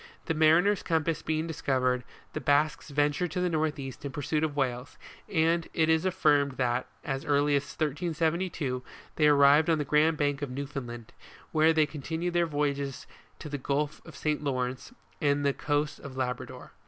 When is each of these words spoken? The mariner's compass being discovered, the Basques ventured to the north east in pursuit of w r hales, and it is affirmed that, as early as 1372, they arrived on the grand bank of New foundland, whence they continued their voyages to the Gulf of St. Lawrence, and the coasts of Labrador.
The 0.25 0.33
mariner's 0.33 0.81
compass 0.81 1.21
being 1.21 1.45
discovered, 1.45 2.03
the 2.33 2.41
Basques 2.41 2.89
ventured 2.89 3.29
to 3.33 3.39
the 3.39 3.51
north 3.51 3.77
east 3.77 4.03
in 4.03 4.11
pursuit 4.11 4.43
of 4.43 4.55
w 4.55 4.71
r 4.71 4.77
hales, 4.77 4.97
and 5.31 5.67
it 5.75 5.89
is 5.89 6.05
affirmed 6.05 6.53
that, 6.53 6.87
as 7.03 7.23
early 7.23 7.55
as 7.55 7.61
1372, 7.65 8.81
they 9.17 9.27
arrived 9.27 9.69
on 9.69 9.77
the 9.77 9.85
grand 9.85 10.17
bank 10.17 10.41
of 10.41 10.49
New 10.49 10.65
foundland, 10.65 11.11
whence 11.51 11.75
they 11.75 11.85
continued 11.85 12.33
their 12.33 12.47
voyages 12.47 13.05
to 13.37 13.47
the 13.47 13.59
Gulf 13.59 14.01
of 14.03 14.15
St. 14.15 14.43
Lawrence, 14.43 14.91
and 15.21 15.45
the 15.45 15.53
coasts 15.53 15.99
of 15.99 16.17
Labrador. 16.17 16.71